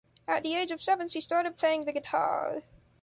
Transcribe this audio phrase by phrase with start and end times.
[0.27, 2.63] At the age of seven she started playing the guitar.